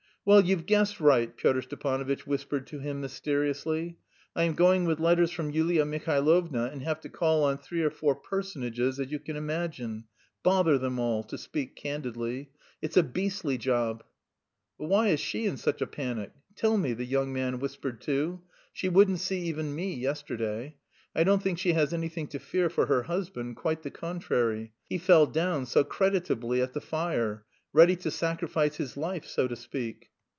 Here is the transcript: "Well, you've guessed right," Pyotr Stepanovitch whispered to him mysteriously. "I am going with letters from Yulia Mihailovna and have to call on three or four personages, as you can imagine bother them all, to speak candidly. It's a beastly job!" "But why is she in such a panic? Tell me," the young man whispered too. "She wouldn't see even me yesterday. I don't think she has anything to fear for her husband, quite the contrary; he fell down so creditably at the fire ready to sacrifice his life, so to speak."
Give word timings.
"Well, 0.23 0.41
you've 0.41 0.67
guessed 0.67 0.99
right," 0.99 1.35
Pyotr 1.35 1.63
Stepanovitch 1.63 2.27
whispered 2.27 2.67
to 2.67 2.77
him 2.77 3.01
mysteriously. 3.01 3.97
"I 4.35 4.43
am 4.43 4.53
going 4.53 4.85
with 4.85 4.99
letters 4.99 5.31
from 5.31 5.49
Yulia 5.49 5.83
Mihailovna 5.83 6.65
and 6.71 6.83
have 6.83 7.01
to 7.01 7.09
call 7.09 7.43
on 7.43 7.57
three 7.57 7.81
or 7.81 7.89
four 7.89 8.13
personages, 8.13 8.99
as 8.99 9.11
you 9.11 9.17
can 9.17 9.35
imagine 9.35 10.03
bother 10.43 10.77
them 10.77 10.99
all, 10.99 11.23
to 11.23 11.39
speak 11.39 11.75
candidly. 11.75 12.51
It's 12.83 12.97
a 12.97 13.01
beastly 13.01 13.57
job!" 13.57 14.03
"But 14.77 14.89
why 14.89 15.07
is 15.07 15.19
she 15.19 15.47
in 15.47 15.57
such 15.57 15.81
a 15.81 15.87
panic? 15.87 16.31
Tell 16.55 16.77
me," 16.77 16.93
the 16.93 17.03
young 17.03 17.33
man 17.33 17.57
whispered 17.57 17.99
too. 17.99 18.43
"She 18.71 18.89
wouldn't 18.89 19.17
see 19.21 19.41
even 19.45 19.73
me 19.73 19.91
yesterday. 19.95 20.75
I 21.15 21.23
don't 21.23 21.41
think 21.41 21.57
she 21.57 21.73
has 21.73 21.93
anything 21.95 22.27
to 22.27 22.37
fear 22.39 22.69
for 22.69 22.85
her 22.85 23.01
husband, 23.01 23.55
quite 23.55 23.81
the 23.81 23.89
contrary; 23.89 24.73
he 24.87 24.99
fell 24.99 25.25
down 25.25 25.65
so 25.65 25.83
creditably 25.83 26.61
at 26.61 26.73
the 26.73 26.79
fire 26.81 27.43
ready 27.73 27.95
to 27.95 28.11
sacrifice 28.11 28.75
his 28.75 28.95
life, 28.95 29.25
so 29.25 29.47
to 29.47 29.55
speak." 29.55 30.09